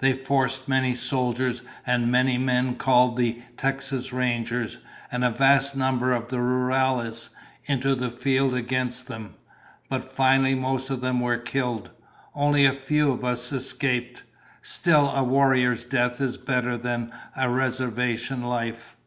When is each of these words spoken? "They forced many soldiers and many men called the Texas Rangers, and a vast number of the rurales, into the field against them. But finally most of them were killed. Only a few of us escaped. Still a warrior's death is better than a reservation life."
"They 0.00 0.12
forced 0.12 0.68
many 0.68 0.94
soldiers 0.94 1.62
and 1.86 2.12
many 2.12 2.36
men 2.36 2.74
called 2.74 3.16
the 3.16 3.40
Texas 3.56 4.12
Rangers, 4.12 4.76
and 5.10 5.24
a 5.24 5.30
vast 5.30 5.74
number 5.74 6.12
of 6.12 6.28
the 6.28 6.40
rurales, 6.42 7.30
into 7.64 7.94
the 7.94 8.10
field 8.10 8.52
against 8.52 9.08
them. 9.08 9.32
But 9.88 10.12
finally 10.12 10.54
most 10.54 10.90
of 10.90 11.00
them 11.00 11.20
were 11.20 11.38
killed. 11.38 11.88
Only 12.34 12.66
a 12.66 12.72
few 12.74 13.12
of 13.12 13.24
us 13.24 13.50
escaped. 13.50 14.24
Still 14.60 15.08
a 15.08 15.24
warrior's 15.24 15.86
death 15.86 16.20
is 16.20 16.36
better 16.36 16.76
than 16.76 17.10
a 17.34 17.48
reservation 17.48 18.42
life." 18.42 18.98